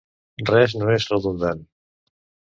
[0.49, 1.63] Res no és redundant.